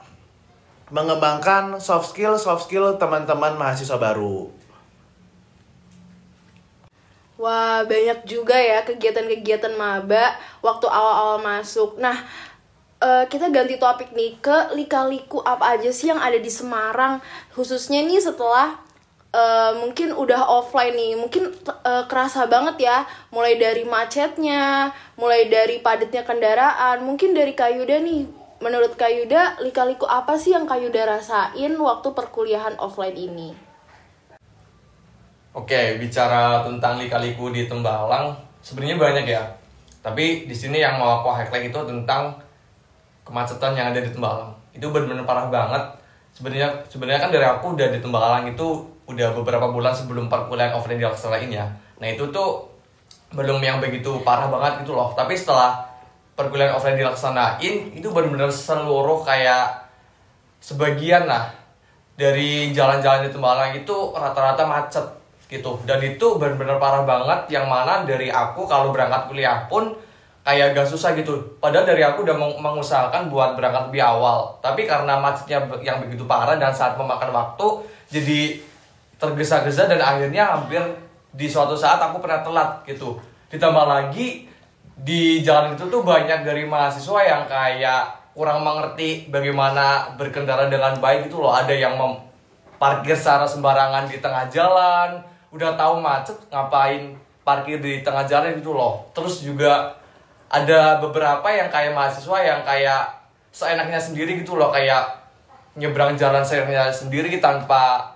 mengembangkan 0.92 1.80
soft 1.80 2.12
skill 2.12 2.36
soft 2.36 2.68
skill 2.68 3.00
teman-teman 3.00 3.56
mahasiswa 3.56 3.96
baru. 3.96 4.52
Wah, 7.42 7.82
banyak 7.82 8.22
juga 8.22 8.54
ya 8.54 8.86
kegiatan-kegiatan 8.86 9.74
maba 9.74 10.38
waktu 10.62 10.86
awal-awal 10.86 11.42
masuk. 11.42 11.98
Nah, 11.98 12.14
uh, 13.02 13.24
kita 13.26 13.50
ganti 13.50 13.76
topik 13.76 14.14
nih 14.14 14.38
ke 14.38 14.78
lika-liku 14.78 15.42
apa 15.42 15.74
aja 15.74 15.90
sih 15.90 16.08
yang 16.14 16.22
ada 16.22 16.38
di 16.38 16.48
Semarang, 16.48 17.18
khususnya 17.50 18.06
nih 18.06 18.22
setelah 18.22 18.78
uh, 19.34 19.74
mungkin 19.82 20.14
udah 20.14 20.46
offline 20.46 20.94
nih, 20.94 21.12
mungkin 21.18 21.50
uh, 21.66 22.06
kerasa 22.06 22.46
banget 22.46 22.86
ya, 22.86 23.04
mulai 23.34 23.58
dari 23.58 23.82
macetnya, 23.82 24.94
mulai 25.18 25.50
dari 25.50 25.82
padatnya 25.82 26.22
kendaraan, 26.22 27.02
mungkin 27.02 27.34
dari 27.34 27.52
Kayuda 27.58 27.98
nih. 27.98 28.30
Menurut 28.62 28.94
Kayuda, 28.94 29.58
lika-liku 29.58 30.06
apa 30.06 30.38
sih 30.38 30.54
yang 30.54 30.70
Kayuda 30.70 31.18
rasain 31.18 31.74
waktu 31.74 32.08
perkuliahan 32.14 32.78
offline 32.78 33.18
ini? 33.18 33.50
Oke, 35.52 35.98
bicara 35.98 36.62
tentang 36.64 36.96
lika-liku 37.02 37.50
di 37.50 37.66
Tembalang, 37.66 38.38
sebenarnya 38.62 38.96
banyak 38.96 39.26
ya. 39.26 39.42
Tapi 40.00 40.46
di 40.46 40.54
sini 40.54 40.78
yang 40.80 40.96
mau 40.96 41.20
aku 41.20 41.28
highlight 41.34 41.74
itu 41.74 41.80
tentang 41.84 42.38
kemacetan 43.22 43.74
yang 43.74 43.90
ada 43.94 44.00
di 44.02 44.10
Tembalang. 44.10 44.52
Itu 44.74 44.90
benar-benar 44.90 45.24
parah 45.26 45.46
banget. 45.48 45.84
Sebenarnya 46.32 46.68
sebenarnya 46.88 47.20
kan 47.28 47.30
dari 47.30 47.46
aku 47.46 47.76
udah 47.76 47.88
di 47.92 48.00
Tembalang 48.02 48.44
itu 48.48 48.66
udah 49.06 49.28
beberapa 49.36 49.68
bulan 49.68 49.92
sebelum 49.92 50.30
perkuliahan 50.30 50.72
offline 50.74 50.98
dilaksanain 50.98 51.50
ya. 51.50 51.66
Nah 51.98 52.08
itu 52.08 52.24
tuh 52.30 52.66
belum 53.32 53.60
yang 53.60 53.80
begitu 53.80 54.20
parah 54.22 54.48
banget 54.48 54.86
gitu 54.86 54.96
loh. 54.96 55.12
Tapi 55.12 55.36
setelah 55.36 55.82
perkuliahan 56.36 56.74
offline 56.74 56.96
dilaksanain 56.96 57.92
itu 57.92 58.08
benar-benar 58.08 58.48
seluruh 58.48 59.20
kayak 59.22 59.82
sebagian 60.62 61.26
lah 61.26 61.50
dari 62.16 62.70
jalan-jalan 62.70 63.26
di 63.26 63.30
Tembalang 63.32 63.72
itu 63.74 63.96
rata-rata 64.14 64.62
macet 64.64 65.06
gitu 65.52 65.76
dan 65.84 66.00
itu 66.00 66.40
benar-benar 66.40 66.80
parah 66.80 67.04
banget 67.04 67.52
yang 67.52 67.68
mana 67.68 68.08
dari 68.08 68.32
aku 68.32 68.64
kalau 68.64 68.88
berangkat 68.88 69.28
kuliah 69.28 69.68
pun 69.68 69.92
kayak 70.42 70.74
gak 70.74 70.86
susah 70.86 71.14
gitu. 71.14 71.38
Padahal 71.62 71.86
dari 71.86 72.02
aku 72.02 72.26
udah 72.26 72.34
mengusahakan 72.58 73.30
buat 73.30 73.54
berangkat 73.54 73.90
lebih 73.90 74.02
awal. 74.02 74.58
Tapi 74.58 74.86
karena 74.86 75.18
macetnya 75.18 75.62
yang 75.82 76.02
begitu 76.02 76.26
parah 76.26 76.58
dan 76.58 76.74
saat 76.74 76.98
memakan 76.98 77.30
waktu 77.30 77.66
jadi 78.10 78.58
tergesa-gesa 79.22 79.86
dan 79.86 80.02
akhirnya 80.02 80.58
hampir 80.58 80.82
di 81.32 81.46
suatu 81.46 81.78
saat 81.78 82.02
aku 82.02 82.18
pernah 82.18 82.42
telat 82.42 82.82
gitu. 82.84 83.16
Ditambah 83.54 83.86
lagi 83.86 84.50
di 84.98 85.40
jalan 85.46 85.78
itu 85.78 85.86
tuh 85.88 86.02
banyak 86.02 86.42
dari 86.42 86.66
mahasiswa 86.66 87.20
yang 87.22 87.46
kayak 87.46 88.34
kurang 88.34 88.66
mengerti 88.66 89.30
bagaimana 89.30 90.18
berkendara 90.18 90.66
dengan 90.66 90.98
baik 90.98 91.30
itu 91.30 91.38
loh. 91.38 91.54
Ada 91.54 91.72
yang 91.72 91.94
parkir 92.82 93.14
secara 93.14 93.46
sembarangan 93.46 94.10
di 94.10 94.18
tengah 94.18 94.50
jalan 94.50 95.22
udah 95.54 95.78
tahu 95.78 96.02
macet 96.02 96.34
ngapain 96.50 97.14
parkir 97.46 97.78
di 97.78 98.02
tengah 98.02 98.26
jalan 98.26 98.58
gitu 98.58 98.74
loh. 98.74 99.06
Terus 99.14 99.46
juga 99.46 100.01
ada 100.52 101.00
beberapa 101.00 101.48
yang 101.48 101.72
kayak 101.72 101.96
mahasiswa 101.96 102.38
yang 102.44 102.60
kayak 102.60 103.08
seenaknya 103.48 103.96
sendiri 103.96 104.36
gitu 104.44 104.60
loh 104.60 104.68
kayak 104.68 105.08
nyebrang 105.80 106.12
jalan 106.12 106.44
seenaknya 106.44 106.92
sendiri 106.92 107.32
tanpa 107.40 108.12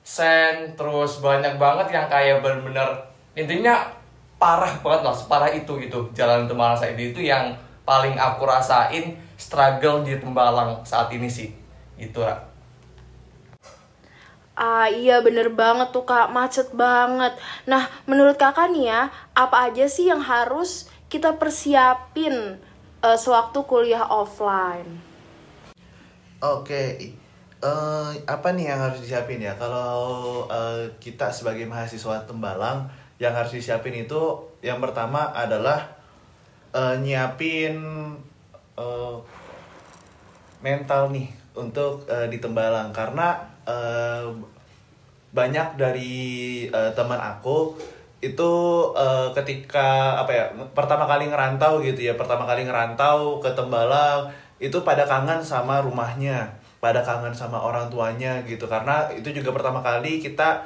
sen 0.00 0.72
terus 0.80 1.20
banyak 1.20 1.60
banget 1.60 1.92
yang 1.92 2.08
kayak 2.08 2.40
bener-bener 2.40 2.88
intinya 3.36 3.84
parah 4.40 4.72
banget 4.80 5.00
lah 5.04 5.12
separah 5.16 5.52
itu 5.52 5.76
gitu 5.84 6.08
jalan 6.16 6.48
Tembalang 6.48 6.76
saya 6.76 6.96
itu 6.96 7.20
yang 7.20 7.52
paling 7.84 8.16
aku 8.16 8.48
rasain 8.48 9.20
struggle 9.36 10.00
di 10.00 10.16
Tembalang 10.16 10.80
saat 10.88 11.12
ini 11.12 11.28
sih 11.28 11.52
itu 12.00 12.20
lah 12.24 12.54
Ah 14.54 14.86
iya 14.86 15.18
bener 15.18 15.50
banget 15.50 15.90
tuh 15.90 16.06
kak, 16.06 16.30
macet 16.30 16.70
banget. 16.78 17.34
Nah 17.66 17.90
menurut 18.06 18.38
kakak 18.38 18.70
nih 18.70 18.86
ya, 18.86 19.10
apa 19.34 19.66
aja 19.66 19.90
sih 19.90 20.06
yang 20.06 20.22
harus 20.22 20.86
kita 21.14 21.38
persiapin 21.38 22.58
uh, 22.98 23.14
sewaktu 23.14 23.62
kuliah 23.70 24.02
offline? 24.02 24.98
Oke, 26.42 26.66
okay. 26.66 26.88
uh, 27.62 28.10
eh, 28.10 28.26
apa 28.26 28.50
nih 28.50 28.74
yang 28.74 28.82
harus 28.82 28.98
disiapin 28.98 29.38
ya? 29.38 29.54
Kalau 29.54 30.42
uh, 30.50 30.82
kita 30.98 31.30
sebagai 31.30 31.70
mahasiswa 31.70 32.26
Tembalang, 32.26 32.90
yang 33.22 33.30
harus 33.30 33.54
disiapin 33.54 33.94
itu 33.94 34.42
yang 34.58 34.82
pertama 34.82 35.30
adalah 35.30 35.94
uh, 36.74 36.98
nyiapin 36.98 37.78
uh, 38.74 39.22
mental 40.66 41.14
nih 41.14 41.30
untuk 41.54 42.10
uh, 42.10 42.26
di 42.26 42.42
Tembalang 42.42 42.90
karena 42.90 43.38
uh, 43.62 44.34
banyak 45.30 45.78
dari 45.78 46.14
uh, 46.74 46.90
teman 46.90 47.22
aku 47.22 47.78
itu 48.24 48.52
uh, 48.96 49.28
ketika 49.36 50.16
apa 50.24 50.32
ya 50.32 50.44
pertama 50.72 51.04
kali 51.04 51.28
ngerantau 51.28 51.84
gitu 51.84 52.08
ya 52.08 52.16
pertama 52.16 52.48
kali 52.48 52.64
ngerantau 52.64 53.44
ke 53.44 53.52
Tembalang 53.52 54.32
itu 54.56 54.80
pada 54.80 55.04
kangen 55.04 55.44
sama 55.44 55.84
rumahnya 55.84 56.64
pada 56.84 57.00
kangen 57.00 57.32
sama 57.32 57.56
orang 57.56 57.88
tuanya 57.88 58.44
gitu. 58.44 58.68
Karena 58.68 59.08
itu 59.08 59.32
juga 59.32 59.56
pertama 59.56 59.80
kali 59.80 60.20
kita 60.20 60.60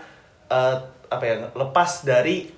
uh, 0.50 0.74
apa 1.06 1.22
ya 1.22 1.46
lepas 1.54 2.02
dari 2.02 2.50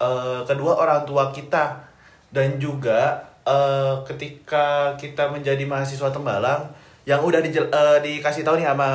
uh, 0.00 0.40
kedua 0.48 0.80
orang 0.80 1.04
tua 1.04 1.28
kita. 1.28 1.84
Dan 2.32 2.56
juga 2.56 3.20
uh, 3.44 4.00
ketika 4.08 4.96
kita 4.96 5.28
menjadi 5.28 5.60
mahasiswa 5.68 6.08
Tembalang 6.08 6.72
yang 7.04 7.20
udah 7.20 7.44
di, 7.44 7.52
uh, 7.52 8.00
dikasih 8.00 8.42
tahu 8.42 8.58
nih 8.58 8.66
sama 8.66 8.88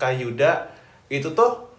Kak 0.00 0.16
Yuda 0.16 0.64
itu 1.12 1.28
tuh 1.36 1.73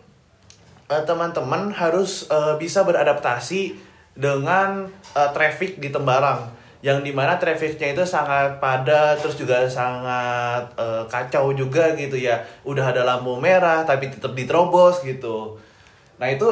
uh, 0.89 1.03
teman-teman 1.03 1.73
harus 1.73 2.29
uh, 2.29 2.55
bisa 2.57 2.85
beradaptasi 2.85 3.77
dengan 4.15 4.87
uh, 5.17 5.29
traffic 5.35 5.77
di 5.81 5.91
Tembalang 5.91 6.55
yang 6.85 7.01
di 7.01 7.09
mana 7.09 7.41
trafficnya 7.41 7.97
itu 7.97 8.05
sangat 8.05 8.61
padat 8.61 9.17
terus 9.17 9.33
juga 9.33 9.65
sangat 9.65 10.69
uh, 10.77 11.01
kacau 11.09 11.49
juga 11.57 11.97
gitu 11.97 12.13
ya. 12.13 12.45
Udah 12.61 12.93
ada 12.93 13.01
lampu 13.01 13.33
merah 13.41 13.81
tapi 13.81 14.13
tetap 14.13 14.37
diterobos 14.37 15.01
gitu. 15.01 15.57
Nah 16.21 16.29
itu 16.29 16.45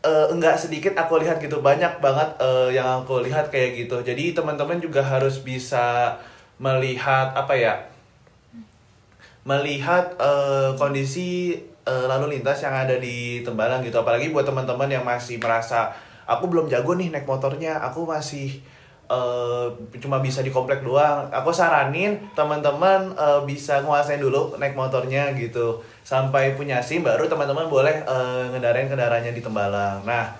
uh, 0.00 0.26
enggak 0.32 0.56
sedikit 0.56 0.96
aku 0.96 1.20
lihat 1.20 1.36
gitu. 1.36 1.60
Banyak 1.60 2.00
banget 2.00 2.40
uh, 2.40 2.72
yang 2.72 3.04
aku 3.04 3.20
lihat 3.20 3.52
kayak 3.52 3.76
gitu. 3.84 4.00
Jadi 4.00 4.32
teman-teman 4.32 4.80
juga 4.80 5.04
harus 5.04 5.36
bisa 5.44 6.16
melihat 6.56 7.36
apa 7.36 7.52
ya 7.52 7.74
melihat 9.44 10.16
uh, 10.20 10.76
kondisi 10.76 11.60
uh, 11.88 12.04
lalu 12.04 12.36
lintas 12.36 12.60
yang 12.60 12.76
ada 12.76 13.00
di 13.00 13.40
Tembalang 13.40 13.80
gitu. 13.80 13.96
Apalagi 14.04 14.28
buat 14.28 14.44
teman-teman 14.44 14.92
yang 14.92 15.08
masih 15.08 15.40
merasa 15.40 15.96
aku 16.28 16.44
belum 16.52 16.68
jago 16.68 16.92
nih 16.92 17.08
naik 17.08 17.24
motornya 17.24 17.80
aku 17.80 18.04
masih 18.04 18.60
uh, 19.08 19.72
cuma 19.96 20.20
bisa 20.20 20.44
di 20.44 20.52
komplek 20.52 20.84
doang. 20.84 21.32
Aku 21.32 21.48
saranin 21.48 22.20
teman-teman 22.36 23.16
uh, 23.16 23.40
bisa 23.48 23.80
nguasain 23.80 24.20
dulu 24.20 24.60
naik 24.60 24.76
motornya 24.76 25.32
gitu. 25.34 25.80
Sampai 26.04 26.52
punya 26.52 26.84
SIM 26.84 27.00
baru 27.00 27.24
teman-teman 27.24 27.72
boleh 27.72 28.04
uh, 28.04 28.52
ngendarain 28.52 28.92
kendaraannya 28.92 29.32
di 29.32 29.40
Tembalang. 29.40 30.04
Nah 30.04 30.36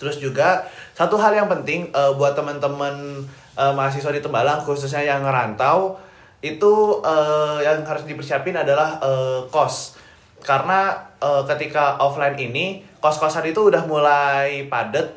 terus 0.00 0.16
juga 0.16 0.64
satu 0.96 1.20
hal 1.20 1.36
yang 1.36 1.48
penting 1.52 1.92
uh, 1.92 2.16
buat 2.16 2.32
teman-teman 2.32 3.20
uh, 3.54 3.72
mahasiswa 3.76 4.08
di 4.08 4.24
Tembalang 4.24 4.64
khususnya 4.64 5.04
yang 5.04 5.20
ngerantau 5.20 6.00
itu 6.40 7.04
uh, 7.04 7.60
yang 7.60 7.84
harus 7.84 8.08
dipersiapin 8.08 8.56
adalah 8.56 8.96
uh, 9.04 9.44
kos 9.52 10.00
karena 10.40 10.96
uh, 11.20 11.44
ketika 11.44 12.00
offline 12.00 12.36
ini 12.36 12.82
kos-kosan 13.00 13.48
itu 13.48 13.68
udah 13.68 13.84
mulai 13.84 14.66
padat 14.66 15.08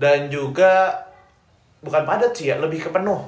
dan 0.00 0.32
juga 0.32 0.92
bukan 1.84 2.04
padat 2.04 2.32
sih 2.32 2.52
ya 2.52 2.56
lebih 2.60 2.80
ke 2.84 2.90
penuh. 2.92 3.20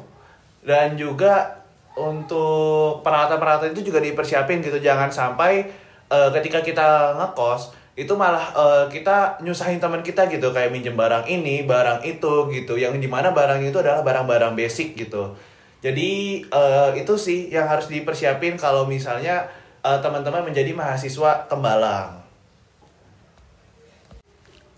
Dan 0.62 0.94
juga 0.94 1.58
untuk 1.98 3.02
peralatan-peralatan 3.02 3.74
itu 3.74 3.92
juga 3.92 4.00
dipersiapin 4.00 4.62
gitu. 4.62 4.78
Jangan 4.78 5.10
sampai 5.10 5.66
uh, 6.08 6.30
ketika 6.32 6.62
kita 6.62 7.18
ngekos 7.18 7.74
itu 7.92 8.16
malah 8.16 8.56
uh, 8.56 8.84
kita 8.88 9.42
nyusahin 9.44 9.82
teman 9.82 10.00
kita 10.00 10.30
gitu. 10.30 10.54
Kayak 10.54 10.72
minjem 10.72 10.96
barang 10.96 11.28
ini 11.28 11.66
barang 11.68 12.06
itu 12.06 12.48
gitu. 12.54 12.78
Yang 12.78 13.02
di 13.02 13.08
mana 13.10 13.34
barang 13.34 13.60
itu 13.60 13.76
adalah 13.82 14.00
barang-barang 14.00 14.54
basic 14.56 14.94
gitu. 14.96 15.34
Jadi 15.82 16.40
eh, 16.46 16.90
itu 16.94 17.14
sih 17.18 17.50
yang 17.50 17.66
harus 17.66 17.90
dipersiapin 17.90 18.54
kalau 18.54 18.86
misalnya 18.86 19.50
eh, 19.82 19.98
teman-teman 19.98 20.46
menjadi 20.46 20.72
mahasiswa 20.72 21.46
tembalang. 21.50 22.22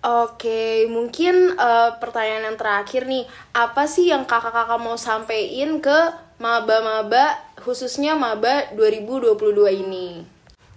Oke, 0.04 0.84
mungkin 0.88 1.56
eh, 1.56 1.90
pertanyaan 1.96 2.52
yang 2.52 2.58
terakhir 2.60 3.08
nih, 3.08 3.24
apa 3.56 3.88
sih 3.88 4.12
yang 4.12 4.28
kakak-kakak 4.28 4.76
mau 4.76 5.00
sampein 5.00 5.80
ke 5.80 5.98
maba-maba, 6.36 7.40
khususnya 7.56 8.12
maba 8.12 8.68
2022 8.76 9.80
ini? 9.80 10.34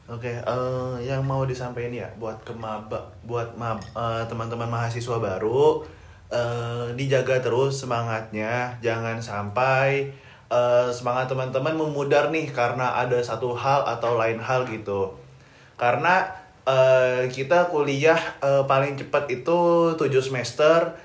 Oke, 0.08 0.32
eh, 0.32 0.96
yang 1.04 1.28
mau 1.28 1.44
disampaikan 1.44 1.92
ya 1.92 2.08
buat 2.16 2.40
ke 2.48 2.56
maba, 2.56 3.12
buat 3.28 3.60
mab, 3.60 3.84
eh, 3.84 4.24
teman-teman 4.32 4.72
mahasiswa 4.72 5.20
baru, 5.20 5.84
eh, 6.32 6.96
dijaga 6.96 7.44
terus 7.44 7.84
semangatnya, 7.84 8.80
jangan 8.80 9.20
sampai 9.20 10.08
eh, 10.52 10.90
semangat 10.92 11.32
teman-teman 11.32 11.76
memudar 11.76 12.32
nih 12.32 12.52
karena 12.52 12.96
ada 13.00 13.20
satu 13.20 13.54
hal 13.56 13.84
atau 13.88 14.16
lain 14.20 14.40
hal 14.40 14.68
gitu. 14.68 15.14
Karena 15.80 16.28
eh, 16.68 17.30
kita 17.32 17.72
kuliah 17.72 18.20
eh, 18.44 18.64
paling 18.68 19.00
cepat 19.00 19.32
itu 19.32 19.60
7 19.96 20.10
semester 20.20 20.96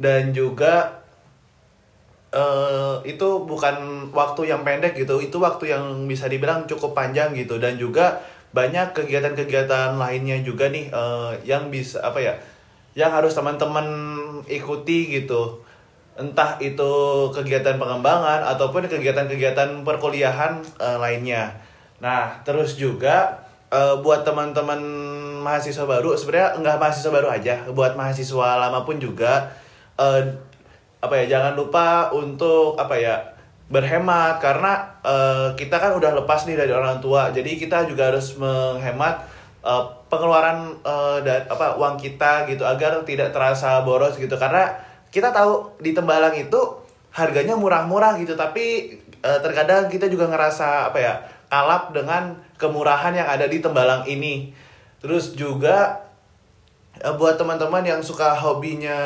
dan 0.00 0.32
juga 0.32 1.00
eh 2.30 2.94
itu 3.10 3.28
bukan 3.42 4.06
waktu 4.14 4.54
yang 4.54 4.62
pendek 4.62 4.94
gitu 4.94 5.18
itu 5.18 5.34
waktu 5.42 5.74
yang 5.74 6.06
bisa 6.06 6.30
dibilang 6.30 6.62
cukup 6.62 6.94
panjang 6.94 7.34
gitu 7.34 7.58
dan 7.58 7.74
juga 7.74 8.22
banyak 8.54 8.94
kegiatan-kegiatan 8.94 9.98
lainnya 9.98 10.38
juga 10.46 10.70
nih 10.70 10.94
eh, 10.94 11.32
yang 11.42 11.74
bisa 11.74 11.98
apa 12.02 12.22
ya 12.22 12.34
yang 12.94 13.10
harus 13.10 13.34
teman-teman 13.34 13.86
ikuti 14.46 15.10
gitu 15.10 15.62
entah 16.20 16.60
itu 16.60 16.92
kegiatan 17.32 17.80
pengembangan 17.80 18.44
ataupun 18.44 18.84
kegiatan-kegiatan 18.84 19.80
perkuliahan 19.80 20.60
eh, 20.76 20.98
lainnya. 21.00 21.48
Nah 22.04 22.44
terus 22.44 22.76
juga 22.76 23.40
eh, 23.72 23.96
buat 24.04 24.20
teman-teman 24.28 24.80
mahasiswa 25.40 25.88
baru 25.88 26.12
sebenarnya 26.12 26.60
enggak 26.60 26.76
mahasiswa 26.76 27.08
baru 27.08 27.28
aja 27.32 27.54
buat 27.72 27.96
mahasiswa 27.96 28.60
lama 28.60 28.84
pun 28.84 29.00
juga 29.00 29.48
eh, 29.96 30.20
apa 31.00 31.14
ya 31.24 31.40
jangan 31.40 31.56
lupa 31.56 32.12
untuk 32.12 32.76
apa 32.76 32.92
ya 33.00 33.16
berhemat. 33.72 34.36
Karena 34.44 34.84
eh, 35.00 35.48
kita 35.56 35.80
kan 35.80 35.96
udah 35.96 36.12
lepas 36.20 36.44
nih 36.44 36.60
dari 36.60 36.72
orang 36.76 37.00
tua 37.00 37.32
jadi 37.32 37.56
kita 37.56 37.88
juga 37.88 38.12
harus 38.12 38.36
menghemat 38.36 39.24
eh, 39.64 39.84
pengeluaran 40.12 40.68
eh, 40.84 41.18
dan 41.24 41.48
apa 41.48 41.80
uang 41.80 41.96
kita 41.96 42.44
gitu 42.44 42.68
agar 42.68 43.00
tidak 43.08 43.32
terasa 43.32 43.80
boros 43.80 44.20
gitu. 44.20 44.36
Karena 44.36 44.89
kita 45.10 45.34
tahu 45.34 45.78
di 45.82 45.94
Tembalang 45.94 46.34
itu 46.34 46.58
harganya 47.10 47.58
murah-murah 47.58 48.18
gitu 48.22 48.38
tapi 48.38 48.96
eh, 49.02 49.38
terkadang 49.42 49.90
kita 49.90 50.06
juga 50.06 50.30
ngerasa 50.30 50.90
apa 50.90 50.98
ya 50.98 51.14
kalap 51.50 51.90
dengan 51.90 52.38
kemurahan 52.56 53.10
yang 53.14 53.26
ada 53.26 53.50
di 53.50 53.58
Tembalang 53.58 54.06
ini 54.06 54.54
terus 55.02 55.34
juga 55.34 56.06
eh, 57.02 57.14
buat 57.14 57.34
teman-teman 57.34 57.82
yang 57.82 58.00
suka 58.00 58.36
hobinya 58.38 58.98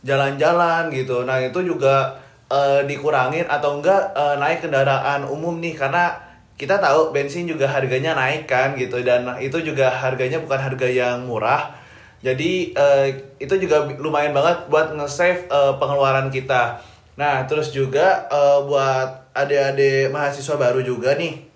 jalan-jalan 0.00 0.88
gitu. 0.92 1.24
Nah, 1.28 1.40
itu 1.40 1.60
juga 1.64 2.16
eh, 2.48 2.82
dikurangin 2.88 3.46
atau 3.46 3.80
enggak 3.80 4.16
eh, 4.16 4.36
naik 4.40 4.64
kendaraan 4.64 5.28
umum 5.28 5.60
nih 5.60 5.76
karena 5.76 6.16
kita 6.56 6.76
tahu 6.76 7.12
bensin 7.16 7.48
juga 7.48 7.64
harganya 7.64 8.12
naik 8.12 8.44
kan 8.44 8.76
gitu 8.76 9.00
dan 9.00 9.24
itu 9.40 9.64
juga 9.64 9.88
harganya 9.88 10.40
bukan 10.40 10.60
harga 10.60 10.88
yang 10.88 11.24
murah. 11.24 11.79
Jadi 12.20 12.76
eh, 12.76 13.06
itu 13.40 13.54
juga 13.56 13.88
lumayan 13.96 14.36
banget 14.36 14.68
buat 14.68 14.92
nge-save 14.92 15.48
eh, 15.48 15.72
pengeluaran 15.80 16.28
kita. 16.28 16.76
Nah, 17.16 17.48
terus 17.48 17.72
juga 17.72 18.28
eh, 18.28 18.58
buat 18.68 19.32
adik-adik 19.32 20.12
mahasiswa 20.12 20.56
baru 20.60 20.84
juga 20.84 21.16
nih. 21.16 21.48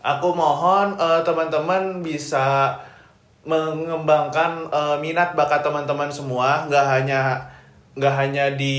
Aku 0.00 0.32
mohon 0.32 0.96
eh, 0.96 1.20
teman-teman 1.20 2.00
bisa 2.00 2.80
mengembangkan 3.44 4.72
eh, 4.72 4.96
minat 5.04 5.36
bakat 5.36 5.60
teman-teman 5.60 6.08
semua, 6.08 6.64
nggak 6.64 6.86
hanya 6.88 7.20
nggak 7.92 8.14
hanya 8.14 8.44
di 8.56 8.78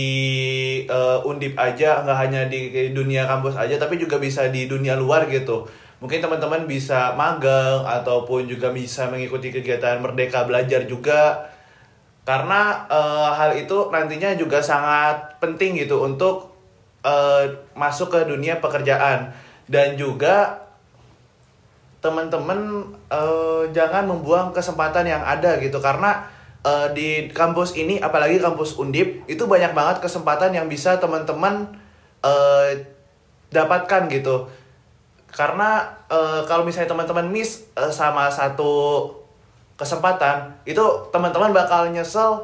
eh, 0.90 1.20
undip 1.30 1.54
aja, 1.54 2.02
nggak 2.02 2.18
hanya 2.18 2.42
di 2.50 2.90
dunia 2.98 3.30
kampus 3.30 3.54
aja, 3.62 3.78
tapi 3.78 4.02
juga 4.02 4.18
bisa 4.18 4.50
di 4.50 4.66
dunia 4.66 4.98
luar 4.98 5.30
gitu. 5.30 5.70
Mungkin 6.00 6.24
teman-teman 6.24 6.64
bisa 6.64 7.12
magang 7.20 7.84
ataupun 7.84 8.48
juga 8.48 8.72
bisa 8.72 9.12
mengikuti 9.12 9.52
kegiatan 9.52 10.00
merdeka 10.00 10.48
belajar 10.48 10.88
juga, 10.88 11.52
karena 12.24 12.88
eh, 12.88 13.30
hal 13.36 13.52
itu 13.60 13.92
nantinya 13.92 14.32
juga 14.40 14.64
sangat 14.64 15.36
penting 15.44 15.76
gitu 15.76 16.00
untuk 16.00 16.56
eh, 17.04 17.52
masuk 17.76 18.16
ke 18.16 18.20
dunia 18.32 18.64
pekerjaan. 18.64 19.36
Dan 19.68 20.00
juga 20.00 20.64
teman-teman 22.00 22.96
eh, 23.12 23.64
jangan 23.76 24.08
membuang 24.08 24.56
kesempatan 24.56 25.04
yang 25.04 25.20
ada 25.20 25.60
gitu. 25.60 25.84
Karena 25.84 26.24
eh, 26.64 26.88
di 26.96 27.10
kampus 27.28 27.76
ini 27.76 28.00
apalagi 28.00 28.40
kampus 28.40 28.80
Undip 28.80 29.28
itu 29.28 29.44
banyak 29.44 29.76
banget 29.76 30.00
kesempatan 30.00 30.56
yang 30.56 30.72
bisa 30.72 30.96
teman-teman 30.96 31.76
eh, 32.24 32.88
dapatkan 33.52 34.08
gitu 34.08 34.48
karena 35.34 35.86
eh, 36.10 36.42
kalau 36.50 36.66
misalnya 36.66 36.90
teman-teman 36.92 37.30
miss 37.30 37.70
eh, 37.78 37.92
sama 37.94 38.30
satu 38.30 39.06
kesempatan 39.80 40.52
itu 40.68 40.84
teman-teman 41.14 41.56
bakal 41.56 41.88
nyesel 41.88 42.44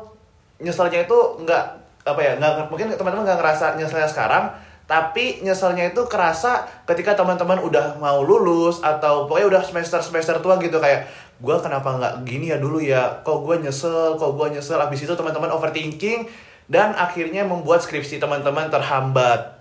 nyeselnya 0.63 1.03
itu 1.03 1.17
nggak 1.43 1.65
apa 2.07 2.21
ya 2.21 2.31
nggak 2.39 2.71
mungkin 2.71 2.93
teman-teman 2.95 3.27
nggak 3.27 3.39
ngerasa 3.43 3.75
nyeselnya 3.75 4.07
sekarang 4.07 4.47
tapi 4.85 5.41
nyeselnya 5.41 5.89
itu 5.89 6.05
kerasa 6.05 6.61
ketika 6.85 7.17
teman-teman 7.17 7.57
udah 7.57 7.97
mau 7.97 8.21
lulus 8.21 8.85
atau 8.85 9.25
pokoknya 9.25 9.57
udah 9.57 9.61
semester 9.65 9.97
semester 9.97 10.37
tua 10.37 10.61
gitu 10.61 10.77
kayak 10.77 11.09
gue 11.41 11.55
kenapa 11.59 11.89
nggak 11.99 12.13
gini 12.23 12.53
ya 12.53 12.57
dulu 12.61 12.79
ya? 12.79 13.19
Kok 13.25 13.43
gue 13.43 13.55
nyesel 13.67 14.15
kok 14.15 14.31
gue 14.37 14.47
nyesel? 14.55 14.79
Abis 14.79 15.03
itu 15.03 15.13
teman-teman 15.17 15.51
overthinking 15.51 16.29
dan 16.71 16.93
akhirnya 16.95 17.43
membuat 17.43 17.83
skripsi 17.83 18.21
teman-teman 18.21 18.69
terhambat 18.71 19.54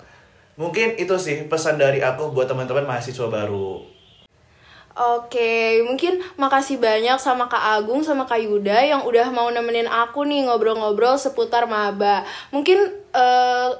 mungkin 0.54 0.94
itu 0.98 1.14
sih 1.18 1.46
pesan 1.50 1.78
dari 1.78 1.98
aku 2.02 2.30
buat 2.30 2.46
teman-teman 2.46 2.86
mahasiswa 2.86 3.26
baru 3.26 3.94
Oke, 4.94 5.82
mungkin 5.82 6.22
makasih 6.38 6.78
banyak 6.78 7.18
sama 7.18 7.50
Kak 7.50 7.82
Agung 7.82 8.06
sama 8.06 8.30
Kak 8.30 8.38
Yuda 8.38 8.78
yang 8.78 9.02
udah 9.02 9.26
mau 9.34 9.50
nemenin 9.50 9.90
aku 9.90 10.22
nih 10.22 10.46
ngobrol-ngobrol 10.46 11.18
seputar 11.18 11.66
maba. 11.66 12.22
Mungkin 12.54 12.78
eh, 13.10 13.70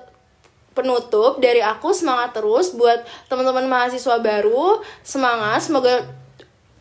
penutup 0.75 1.39
dari 1.39 1.63
aku 1.63 1.95
semangat 1.95 2.35
terus 2.35 2.75
buat 2.75 3.07
teman-teman 3.31 3.71
mahasiswa 3.71 4.19
baru. 4.19 4.83
Semangat, 5.07 5.63
semoga 5.63 6.03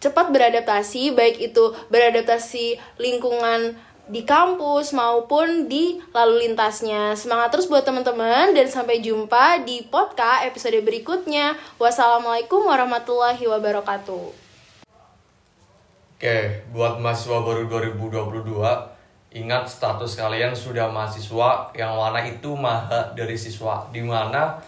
cepat 0.02 0.34
beradaptasi 0.34 1.14
baik 1.14 1.40
itu 1.40 1.72
beradaptasi 1.94 2.82
lingkungan 2.98 3.78
di 4.04 4.28
kampus 4.28 4.92
maupun 4.92 5.72
di 5.72 5.96
lalu 6.12 6.50
lintasnya. 6.50 7.16
Semangat 7.16 7.56
terus 7.56 7.72
buat 7.72 7.88
teman-teman 7.88 8.52
dan 8.52 8.68
sampai 8.68 9.00
jumpa 9.00 9.64
di 9.64 9.88
podcast 9.88 10.44
episode 10.44 10.76
berikutnya. 10.84 11.56
Wassalamualaikum 11.80 12.68
warahmatullahi 12.68 13.48
wabarakatuh. 13.48 14.26
Oke, 16.20 16.38
buat 16.72 17.00
mahasiswa 17.00 17.40
baru 17.44 17.68
2022, 17.68 19.40
ingat 19.40 19.68
status 19.68 20.16
kalian 20.16 20.56
sudah 20.56 20.88
mahasiswa 20.88 21.72
yang 21.76 21.96
mana 22.00 22.24
itu 22.24 22.56
maha 22.56 23.12
dari 23.16 23.36
siswa. 23.40 23.88
Di 23.92 24.04
mana 24.04 24.60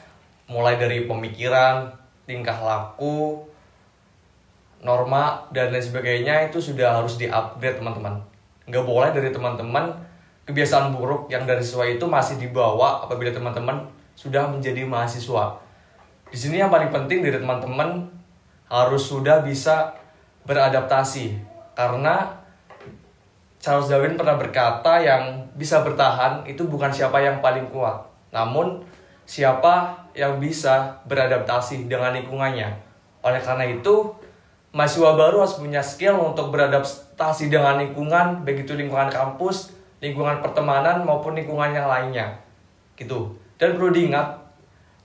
mulai 0.47 0.75
dari 0.79 1.07
pemikiran, 1.07 1.91
tingkah 2.27 2.59
laku, 2.59 3.43
norma, 4.83 5.47
dan 5.51 5.71
lain 5.71 5.83
sebagainya 5.83 6.51
itu 6.51 6.59
sudah 6.59 6.99
harus 6.99 7.15
di-upgrade 7.15 7.79
teman-teman. 7.79 8.34
Nggak 8.65 8.85
boleh 8.85 9.09
dari 9.13 9.29
teman-teman 9.29 9.93
kebiasaan 10.45 10.93
buruk 10.93 11.25
yang 11.29 11.49
dari 11.49 11.61
siswa 11.61 11.85
itu 11.89 12.05
masih 12.05 12.37
dibawa 12.37 13.01
apabila 13.05 13.33
teman-teman 13.33 13.81
sudah 14.13 14.45
menjadi 14.45 14.85
mahasiswa. 14.85 15.57
Di 16.29 16.37
sini 16.37 16.61
yang 16.61 16.69
paling 16.69 16.89
penting 16.93 17.25
dari 17.25 17.37
teman-teman 17.37 18.05
harus 18.69 19.03
sudah 19.05 19.45
bisa 19.45 19.93
beradaptasi 20.45 21.37
karena 21.73 22.45
Charles 23.65 23.89
Darwin 23.89 24.13
pernah 24.13 24.37
berkata 24.37 25.01
yang 25.01 25.41
bisa 25.57 25.81
bertahan 25.81 26.45
itu 26.45 26.69
bukan 26.69 26.93
siapa 26.93 27.17
yang 27.17 27.41
paling 27.41 27.65
kuat, 27.73 27.97
namun 28.29 28.85
siapa 29.25 30.05
yang 30.13 30.37
bisa 30.37 31.01
beradaptasi 31.09 31.89
dengan 31.89 32.13
lingkungannya. 32.13 32.69
Oleh 33.25 33.41
karena 33.41 33.65
itu, 33.65 34.13
mahasiswa 34.75 35.15
baru 35.15 35.47
harus 35.47 35.55
punya 35.55 35.79
skill 35.79 36.19
untuk 36.19 36.51
beradaptasi 36.51 37.47
dengan 37.47 37.79
lingkungan, 37.79 38.43
baik 38.43 38.67
itu 38.67 38.75
lingkungan 38.75 39.07
kampus, 39.07 39.71
lingkungan 40.03 40.43
pertemanan 40.43 41.07
maupun 41.07 41.39
lingkungan 41.39 41.71
yang 41.71 41.87
lainnya. 41.87 42.35
Gitu. 42.99 43.31
Dan 43.55 43.79
perlu 43.79 43.95
diingat, 43.95 44.35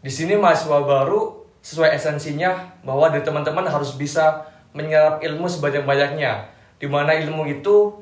di 0.02 0.11
sini 0.11 0.35
mahasiswa 0.35 0.83
baru 0.83 1.46
sesuai 1.62 1.94
esensinya 1.94 2.50
bahwa 2.83 3.14
dari 3.14 3.22
teman-teman 3.22 3.62
harus 3.70 3.94
bisa 3.94 4.42
menyerap 4.74 5.22
ilmu 5.22 5.46
sebanyak-banyaknya. 5.46 6.50
Di 6.83 6.90
mana 6.90 7.14
ilmu 7.14 7.46
itu 7.46 7.94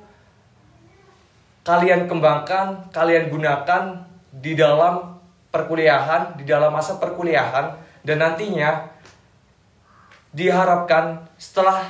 kalian 1.69 2.09
kembangkan, 2.09 2.89
kalian 2.89 3.29
gunakan 3.29 4.09
di 4.33 4.57
dalam 4.57 5.19
perkuliahan 5.49 6.37
di 6.37 6.45
dalam 6.45 6.73
masa 6.73 7.01
perkuliahan 7.01 7.73
dan 8.05 8.17
nantinya 8.21 8.85
diharapkan 10.33 11.25
setelah 11.41 11.85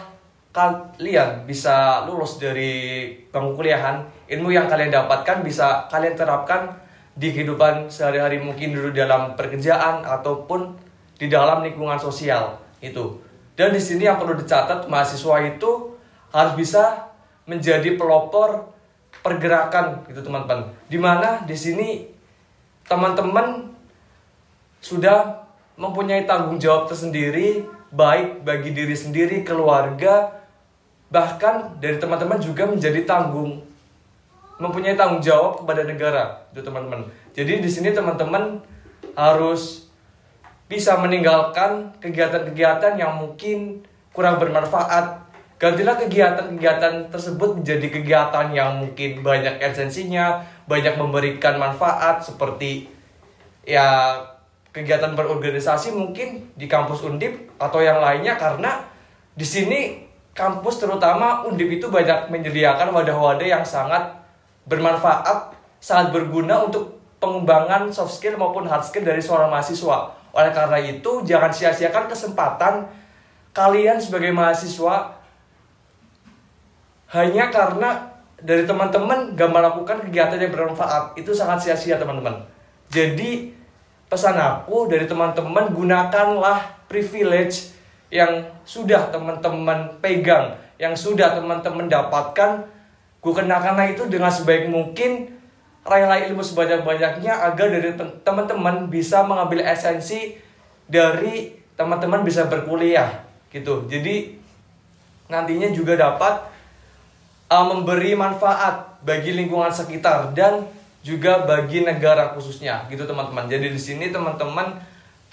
kalian 0.54 1.46
bisa 1.46 2.02
lulus 2.08 2.40
dari 2.40 3.12
bangku 3.30 3.58
kuliahan 3.60 4.02
ilmu 4.26 4.50
yang 4.50 4.66
kalian 4.66 4.90
dapatkan 4.90 5.44
bisa 5.44 5.86
kalian 5.86 6.18
terapkan 6.18 6.74
di 7.18 7.34
kehidupan 7.34 7.90
sehari-hari 7.90 8.38
mungkin 8.38 8.74
dulu 8.74 8.94
dalam 8.94 9.34
pekerjaan 9.34 10.06
ataupun 10.06 10.74
di 11.18 11.26
dalam 11.26 11.66
lingkungan 11.66 11.98
sosial 11.98 12.62
itu. 12.78 13.18
Dan 13.58 13.74
di 13.74 13.82
sini 13.82 14.06
yang 14.06 14.22
perlu 14.22 14.38
dicatat 14.38 14.86
mahasiswa 14.86 15.42
itu 15.42 15.98
harus 16.30 16.54
bisa 16.54 17.10
menjadi 17.42 17.98
pelopor 17.98 18.70
pergerakan 19.18 20.06
gitu 20.06 20.22
teman-teman. 20.22 20.70
Di 20.86 20.94
mana 20.94 21.42
di 21.42 21.58
sini 21.58 22.06
teman-teman 22.86 23.74
sudah 24.78 25.42
mempunyai 25.74 26.22
tanggung 26.22 26.62
jawab 26.62 26.86
tersendiri 26.86 27.66
baik 27.92 28.44
bagi 28.44 28.76
diri 28.76 28.92
sendiri 28.92 29.44
keluarga 29.44 30.44
bahkan 31.08 31.80
dari 31.80 31.96
teman-teman 31.96 32.36
juga 32.36 32.68
menjadi 32.68 33.08
tanggung 33.08 33.64
mempunyai 34.60 34.98
tanggung 34.98 35.24
jawab 35.24 35.64
kepada 35.64 35.88
negara 35.88 36.24
itu 36.52 36.60
teman-teman 36.60 37.08
jadi 37.32 37.62
di 37.62 37.70
sini 37.70 37.96
teman-teman 37.96 38.60
harus 39.16 39.88
bisa 40.68 41.00
meninggalkan 41.00 41.96
kegiatan-kegiatan 41.98 43.00
yang 43.00 43.16
mungkin 43.16 43.82
kurang 44.12 44.36
bermanfaat. 44.36 45.26
Gantilah 45.58 45.98
kegiatan-kegiatan 45.98 47.10
tersebut 47.10 47.58
menjadi 47.58 47.90
kegiatan 47.90 48.46
yang 48.54 48.78
mungkin 48.78 49.26
banyak 49.26 49.58
esensinya, 49.58 50.44
banyak 50.70 50.94
memberikan 50.94 51.58
manfaat 51.58 52.22
seperti 52.22 52.86
ya 53.66 54.14
kegiatan 54.78 55.18
berorganisasi 55.18 55.90
mungkin 55.90 56.54
di 56.54 56.70
kampus 56.70 57.02
Undip 57.02 57.50
atau 57.58 57.82
yang 57.82 57.98
lainnya 57.98 58.38
karena 58.38 58.86
di 59.34 59.42
sini 59.42 60.06
kampus 60.38 60.78
terutama 60.78 61.42
Undip 61.42 61.66
itu 61.66 61.90
banyak 61.90 62.30
menyediakan 62.30 62.94
wadah-wadah 62.94 63.42
yang 63.42 63.66
sangat 63.66 64.14
bermanfaat, 64.70 65.58
sangat 65.82 66.14
berguna 66.14 66.62
untuk 66.62 66.94
pengembangan 67.18 67.90
soft 67.90 68.14
skill 68.14 68.38
maupun 68.38 68.68
hard 68.70 68.86
skill 68.86 69.02
dari 69.02 69.18
seorang 69.18 69.50
mahasiswa. 69.50 70.14
Oleh 70.30 70.52
karena 70.54 70.78
itu, 70.78 71.26
jangan 71.26 71.50
sia-siakan 71.50 72.06
kesempatan 72.06 72.86
kalian 73.50 73.98
sebagai 73.98 74.30
mahasiswa 74.30 75.18
hanya 77.10 77.50
karena 77.50 78.14
dari 78.38 78.62
teman-teman 78.62 79.34
gak 79.34 79.50
melakukan 79.50 79.98
kegiatan 80.06 80.38
yang 80.38 80.54
bermanfaat. 80.54 81.18
Itu 81.18 81.34
sangat 81.34 81.66
sia-sia, 81.66 81.98
teman-teman. 81.98 82.38
Jadi, 82.92 83.57
pesan 84.08 84.36
aku 84.40 84.88
dari 84.88 85.04
teman-teman 85.04 85.72
gunakanlah 85.72 86.64
privilege 86.88 87.76
yang 88.08 88.40
sudah 88.64 89.12
teman-teman 89.12 90.00
pegang, 90.00 90.56
yang 90.80 90.96
sudah 90.96 91.36
teman-teman 91.36 91.92
dapatkan, 91.92 92.64
gunakanlah 93.20 93.92
itu 93.92 94.08
dengan 94.08 94.32
sebaik 94.32 94.72
mungkin 94.72 95.36
raihlah 95.84 96.24
ilmu 96.28 96.40
sebanyak-banyaknya 96.40 97.32
agar 97.52 97.66
dari 97.68 97.92
teman-teman 98.24 98.88
bisa 98.88 99.24
mengambil 99.24 99.64
esensi 99.64 100.40
dari 100.88 101.56
teman-teman 101.76 102.24
bisa 102.24 102.48
berkuliah 102.48 103.24
gitu. 103.52 103.84
Jadi 103.88 104.40
nantinya 105.28 105.68
juga 105.68 106.00
dapat 106.00 106.48
uh, 107.52 107.64
memberi 107.68 108.16
manfaat 108.16 109.00
bagi 109.04 109.36
lingkungan 109.36 109.72
sekitar 109.72 110.32
dan 110.32 110.64
juga 111.08 111.48
bagi 111.48 111.80
negara 111.80 112.36
khususnya 112.36 112.84
gitu 112.92 113.08
teman-teman. 113.08 113.48
Jadi 113.48 113.72
di 113.72 113.80
sini 113.80 114.12
teman-teman 114.12 114.76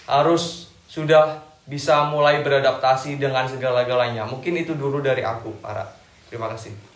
harus 0.07 0.71
sudah 0.87 1.43
bisa 1.67 2.07
mulai 2.07 2.39
beradaptasi 2.39 3.19
dengan 3.19 3.43
segala-galanya. 3.43 4.23
Mungkin 4.23 4.55
itu 4.55 4.71
dulu 4.77 5.03
dari 5.03 5.25
aku, 5.27 5.51
para. 5.59 5.83
Terima 6.31 6.47
kasih. 6.47 6.94